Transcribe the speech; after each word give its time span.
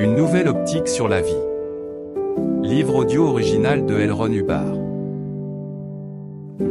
Une 0.00 0.14
nouvelle 0.14 0.46
optique 0.46 0.86
sur 0.86 1.08
la 1.08 1.20
vie. 1.20 1.42
Livre 2.62 2.94
audio 2.94 3.24
original 3.24 3.84
de 3.84 3.98
Elron 3.98 4.32
Hubbard. 4.32 4.76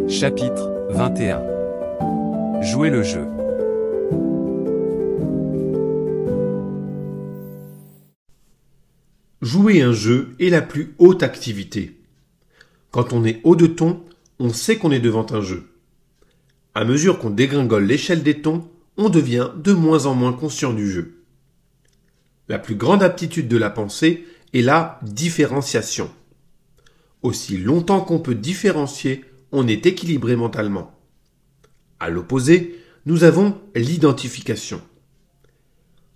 Chapitre 0.08 0.72
21. 0.92 2.62
Jouer 2.62 2.90
le 2.90 3.04
jeu. 3.04 3.28
Jouer 9.42 9.82
un 9.82 9.92
jeu 9.92 10.30
est 10.40 10.48
la 10.48 10.62
plus 10.62 10.96
haute 10.98 11.22
activité. 11.22 11.98
Quand 12.92 13.12
on 13.12 13.26
est 13.26 13.42
haut 13.44 13.58
de 13.58 13.68
ton, 13.68 14.00
on 14.40 14.54
sait 14.54 14.78
qu'on 14.78 14.92
est 14.92 15.02
devant 15.02 15.26
un 15.32 15.42
jeu. 15.42 15.66
À 16.76 16.86
mesure 16.86 17.20
qu'on 17.20 17.32
dégringole 17.32 17.84
l'échelle 17.84 18.24
des 18.24 18.42
tons, 18.42 18.64
on 18.96 19.10
devient 19.10 19.50
de 19.58 19.74
moins 19.74 20.06
en 20.06 20.14
moins 20.16 20.32
conscient 20.32 20.72
du 20.72 20.90
jeu. 20.90 21.17
La 22.50 22.60
plus 22.60 22.76
grande 22.76 23.04
aptitude 23.04 23.48
de 23.48 23.58
la 23.58 23.70
pensée 23.70 24.26
est 24.54 24.62
la 24.62 25.00
différenciation. 25.04 26.10
Aussi 27.22 27.58
longtemps 27.58 28.02
qu'on 28.02 28.20
peut 28.20 28.36
différencier, 28.36 29.26
on 29.52 29.68
est 29.68 29.86
équilibré 29.86 30.36
mentalement. 30.36 30.98
À 32.00 32.10
l'opposé, 32.10 32.80
nous 33.06 33.24
avons 33.24 33.58
l'identification. 33.76 34.82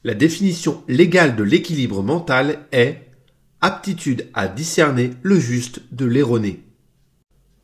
La 0.04 0.14
définition 0.14 0.84
légale 0.88 1.36
de 1.36 1.44
l'équilibre 1.44 2.02
mental 2.02 2.60
est 2.72 3.08
aptitude 3.60 4.28
à 4.34 4.48
discerner 4.48 5.12
le 5.22 5.40
juste 5.40 5.82
de 5.92 6.06
l'erroné. 6.06 6.64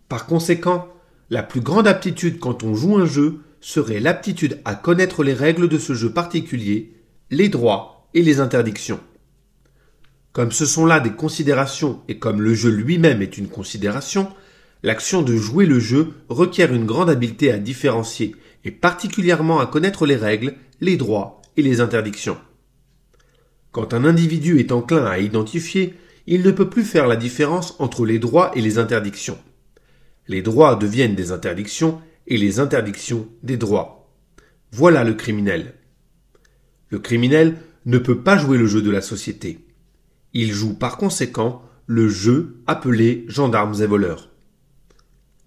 Par 0.10 0.26
conséquent, 0.26 0.88
la 1.30 1.44
plus 1.44 1.62
grande 1.62 1.88
aptitude 1.88 2.40
quand 2.40 2.64
on 2.64 2.76
joue 2.76 2.98
un 2.98 3.06
jeu 3.06 3.42
serait 3.62 4.00
l'aptitude 4.00 4.60
à 4.66 4.76
connaître 4.76 5.24
les 5.24 5.34
règles 5.34 5.68
de 5.68 5.78
ce 5.78 5.94
jeu 5.94 6.12
particulier, 6.12 6.94
les 7.32 7.50
droits 7.50 7.97
et 8.14 8.22
les 8.22 8.40
interdictions. 8.40 9.00
Comme 10.34 10.52
ce 10.52 10.66
sont 10.66 10.86
là 10.86 11.00
des 11.00 11.14
considérations 11.14 12.02
et 12.08 12.20
comme 12.20 12.42
le 12.42 12.54
jeu 12.54 12.70
lui-même 12.70 13.22
est 13.22 13.38
une 13.38 13.48
considération, 13.48 14.32
l'action 14.84 15.22
de 15.22 15.36
jouer 15.36 15.66
le 15.66 15.80
jeu 15.80 16.14
requiert 16.30 16.74
une 16.74 16.86
grande 16.86 17.10
habileté 17.10 17.52
à 17.52 17.58
différencier 17.58 18.36
et 18.64 18.72
particulièrement 18.72 19.60
à 19.60 19.66
connaître 19.66 20.06
les 20.06 20.16
règles, 20.16 20.56
les 20.80 20.98
droits 20.98 21.42
et 21.56 21.62
les 21.62 21.82
interdictions. 21.82 22.38
Quand 23.72 23.94
un 23.94 24.06
individu 24.06 24.60
est 24.60 24.72
enclin 24.72 25.06
à 25.06 25.20
identifier, 25.20 25.96
il 26.28 26.44
ne 26.44 26.52
peut 26.52 26.70
plus 26.70 26.84
faire 26.84 27.08
la 27.08 27.16
différence 27.16 27.76
entre 27.80 28.06
les 28.06 28.20
droits 28.20 28.52
et 28.56 28.62
les 28.62 28.78
interdictions. 28.78 29.38
Les 30.28 30.42
droits 30.42 30.76
deviennent 30.76 31.16
des 31.16 31.32
interdictions 31.32 32.02
et 32.28 32.38
les 32.38 32.60
interdictions 32.60 33.28
des 33.44 33.58
droits. 33.58 34.12
Voilà 34.72 35.04
le 35.04 35.14
criminel. 35.14 35.74
Le 36.90 37.00
criminel 37.00 37.56
ne 37.88 37.98
peut 37.98 38.20
pas 38.20 38.38
jouer 38.38 38.58
le 38.58 38.68
jeu 38.68 38.82
de 38.82 38.92
la 38.92 39.02
société. 39.02 39.66
Il 40.34 40.52
joue 40.52 40.74
par 40.74 40.98
conséquent 40.98 41.64
le 41.86 42.10
jeu 42.10 42.58
appelé 42.68 43.24
gendarmes 43.30 43.82
et 43.82 43.86
voleurs. 43.86 44.30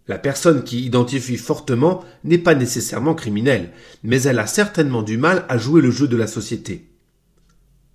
La 0.09 0.19
personne 0.19 0.65
qui 0.65 0.85
identifie 0.87 1.37
fortement 1.37 2.03
n'est 2.25 2.39
pas 2.39 2.55
nécessairement 2.55 3.15
criminelle, 3.15 3.73
mais 4.03 4.23
elle 4.23 4.39
a 4.39 4.47
certainement 4.47 5.03
du 5.03 5.19
mal 5.19 5.45
à 5.51 5.59
jouer 5.59 5.83
le 5.83 5.91
jeu 5.91 6.09
de 6.09 6.17
la 6.17 6.27
société. 6.27 6.89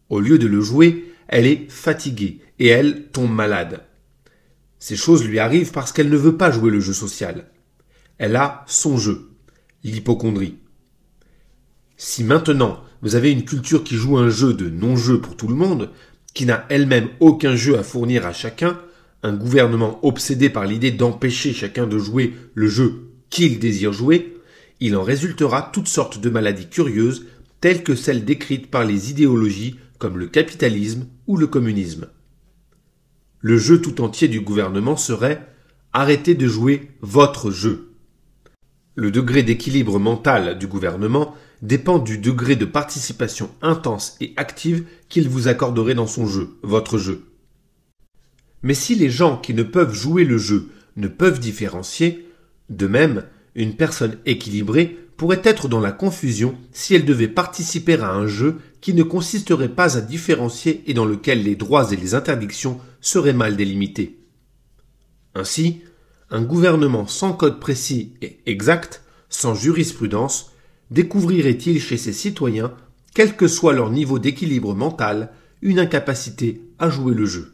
Au 0.09 0.19
lieu 0.19 0.37
de 0.37 0.47
le 0.47 0.61
jouer, 0.61 1.11
elle 1.27 1.47
est 1.47 1.65
fatiguée 1.69 2.39
et 2.59 2.67
elle 2.67 3.07
tombe 3.07 3.33
malade. 3.33 3.81
Ces 4.77 4.95
choses 4.95 5.25
lui 5.25 5.39
arrivent 5.39 5.71
parce 5.71 5.91
qu'elle 5.91 6.09
ne 6.09 6.17
veut 6.17 6.37
pas 6.37 6.51
jouer 6.51 6.69
le 6.69 6.79
jeu 6.79 6.93
social. 6.93 7.49
Elle 8.19 8.35
a 8.35 8.63
son 8.67 8.97
jeu, 8.97 9.31
l'hypochondrie. 9.83 10.59
Si 11.97 12.23
maintenant 12.23 12.83
vous 13.01 13.15
avez 13.15 13.31
une 13.31 13.45
culture 13.45 13.83
qui 13.83 13.95
joue 13.95 14.17
un 14.17 14.29
jeu 14.29 14.53
de 14.53 14.69
non-jeu 14.69 15.19
pour 15.19 15.35
tout 15.35 15.47
le 15.47 15.55
monde, 15.55 15.89
qui 16.33 16.45
n'a 16.45 16.65
elle-même 16.69 17.09
aucun 17.19 17.55
jeu 17.55 17.77
à 17.77 17.83
fournir 17.83 18.25
à 18.25 18.33
chacun, 18.33 18.79
un 19.23 19.33
gouvernement 19.33 19.99
obsédé 20.03 20.49
par 20.49 20.65
l'idée 20.65 20.91
d'empêcher 20.91 21.53
chacun 21.53 21.87
de 21.87 21.97
jouer 21.97 22.33
le 22.53 22.67
jeu 22.67 23.11
qu'il 23.29 23.59
désire 23.59 23.93
jouer, 23.93 24.37
il 24.79 24.95
en 24.95 25.03
résultera 25.03 25.69
toutes 25.73 25.87
sortes 25.87 26.19
de 26.19 26.29
maladies 26.29 26.67
curieuses 26.67 27.25
telles 27.61 27.83
que 27.83 27.95
celles 27.95 28.25
décrites 28.25 28.69
par 28.69 28.85
les 28.85 29.11
idéologies 29.11 29.77
comme 29.97 30.17
le 30.17 30.27
capitalisme 30.27 31.07
ou 31.27 31.37
le 31.37 31.47
communisme. 31.47 32.07
Le 33.39 33.57
jeu 33.57 33.81
tout 33.81 34.01
entier 34.01 34.27
du 34.27 34.41
gouvernement 34.41 34.97
serait 34.97 35.47
arrêtez 35.93 36.35
de 36.35 36.47
jouer 36.47 36.91
votre 37.01 37.51
jeu. 37.51 37.94
Le 38.95 39.11
degré 39.11 39.43
d'équilibre 39.43 39.99
mental 39.99 40.57
du 40.57 40.67
gouvernement 40.67 41.35
dépend 41.61 41.99
du 41.99 42.17
degré 42.17 42.55
de 42.55 42.65
participation 42.65 43.49
intense 43.61 44.15
et 44.21 44.33
active 44.37 44.85
qu'il 45.09 45.27
vous 45.27 45.49
accorderait 45.49 45.95
dans 45.95 46.07
son 46.07 46.25
jeu, 46.25 46.57
votre 46.63 46.97
jeu. 46.97 47.25
Mais 48.63 48.73
si 48.73 48.95
les 48.95 49.09
gens 49.09 49.37
qui 49.37 49.53
ne 49.53 49.63
peuvent 49.63 49.93
jouer 49.93 50.23
le 50.23 50.37
jeu 50.37 50.69
ne 50.95 51.09
peuvent 51.09 51.39
différencier, 51.39 52.29
de 52.69 52.87
même, 52.87 53.25
une 53.53 53.75
personne 53.75 54.17
équilibrée 54.25 54.97
pourrait 55.17 55.41
être 55.43 55.67
dans 55.67 55.79
la 55.79 55.91
confusion 55.91 56.57
si 56.71 56.95
elle 56.95 57.05
devait 57.05 57.27
participer 57.27 57.99
à 57.99 58.11
un 58.11 58.27
jeu 58.27 58.57
qui 58.81 58.93
ne 58.93 59.03
consisterait 59.03 59.69
pas 59.69 59.97
à 59.97 60.01
différencier 60.01 60.83
et 60.87 60.93
dans 60.93 61.05
lequel 61.05 61.43
les 61.43 61.55
droits 61.55 61.91
et 61.91 61.95
les 61.95 62.15
interdictions 62.15 62.79
seraient 63.01 63.33
mal 63.33 63.55
délimités. 63.55 64.19
Ainsi, 65.33 65.81
un 66.29 66.41
gouvernement 66.41 67.07
sans 67.07 67.33
code 67.33 67.59
précis 67.59 68.13
et 68.21 68.39
exact, 68.45 69.03
sans 69.29 69.55
jurisprudence, 69.55 70.51
découvrirait-il 70.91 71.79
chez 71.79 71.97
ses 71.97 72.13
citoyens, 72.13 72.73
quel 73.13 73.35
que 73.35 73.47
soit 73.47 73.73
leur 73.73 73.91
niveau 73.91 74.19
d'équilibre 74.19 74.75
mental, 74.75 75.31
une 75.61 75.79
incapacité 75.79 76.61
à 76.79 76.89
jouer 76.89 77.13
le 77.13 77.25
jeu. 77.25 77.53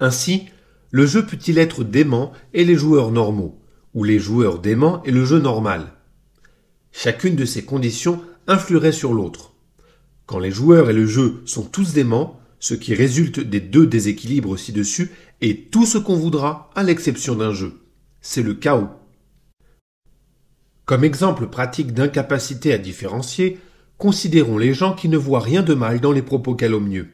Ainsi, 0.00 0.46
le 0.90 1.06
jeu 1.06 1.24
peut-il 1.24 1.58
être 1.58 1.84
dément 1.84 2.32
et 2.52 2.64
les 2.64 2.76
joueurs 2.76 3.10
normaux, 3.10 3.60
ou 3.94 4.04
les 4.04 4.18
joueurs 4.18 4.58
déments 4.58 5.02
et 5.04 5.10
le 5.10 5.24
jeu 5.24 5.38
normal? 5.38 5.92
Chacune 6.92 7.36
de 7.36 7.44
ces 7.44 7.64
conditions 7.64 8.22
influerait 8.46 8.92
sur 8.92 9.14
l'autre. 9.14 9.54
Quand 10.26 10.38
les 10.38 10.50
joueurs 10.50 10.90
et 10.90 10.94
le 10.94 11.06
jeu 11.06 11.42
sont 11.46 11.62
tous 11.62 11.94
déments, 11.94 12.40
ce 12.62 12.74
qui 12.74 12.94
résulte 12.94 13.40
des 13.40 13.58
deux 13.58 13.88
déséquilibres 13.88 14.56
ci-dessus 14.56 15.10
est 15.40 15.72
tout 15.72 15.84
ce 15.84 15.98
qu'on 15.98 16.14
voudra 16.14 16.70
à 16.76 16.84
l'exception 16.84 17.34
d'un 17.34 17.52
jeu. 17.52 17.82
C'est 18.20 18.44
le 18.44 18.54
chaos. 18.54 18.88
Comme 20.84 21.02
exemple 21.02 21.48
pratique 21.48 21.92
d'incapacité 21.92 22.72
à 22.72 22.78
différencier, 22.78 23.58
considérons 23.98 24.58
les 24.58 24.74
gens 24.74 24.94
qui 24.94 25.08
ne 25.08 25.16
voient 25.16 25.40
rien 25.40 25.62
de 25.64 25.74
mal 25.74 26.00
dans 26.00 26.12
les 26.12 26.22
propos 26.22 26.54
calomnieux. 26.54 27.10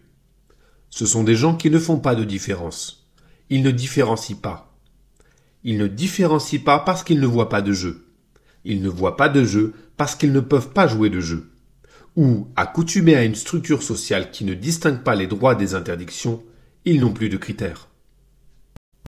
Ce 0.90 1.06
sont 1.06 1.24
des 1.24 1.34
gens 1.34 1.56
qui 1.56 1.70
ne 1.70 1.78
font 1.78 1.98
pas 1.98 2.14
de 2.14 2.24
différence. 2.24 3.10
Ils 3.48 3.62
ne 3.62 3.70
différencient 3.70 4.36
pas. 4.36 4.78
Ils 5.64 5.78
ne 5.78 5.86
différencient 5.86 6.62
pas 6.62 6.78
parce 6.78 7.02
qu'ils 7.02 7.20
ne 7.20 7.26
voient 7.26 7.48
pas 7.48 7.62
de 7.62 7.72
jeu. 7.72 8.06
Ils 8.66 8.82
ne 8.82 8.90
voient 8.90 9.16
pas 9.16 9.30
de 9.30 9.44
jeu 9.44 9.72
parce 9.96 10.14
qu'ils 10.14 10.32
ne 10.32 10.40
peuvent 10.40 10.74
pas 10.74 10.86
jouer 10.86 11.08
de 11.08 11.20
jeu. 11.20 11.50
Ou, 12.18 12.48
accoutumés 12.56 13.14
à 13.14 13.22
une 13.22 13.36
structure 13.36 13.80
sociale 13.80 14.32
qui 14.32 14.44
ne 14.44 14.54
distingue 14.54 15.04
pas 15.04 15.14
les 15.14 15.28
droits 15.28 15.54
des 15.54 15.76
interdictions, 15.76 16.42
ils 16.84 17.00
n'ont 17.00 17.12
plus 17.12 17.28
de 17.28 17.36
critères. 17.36 17.86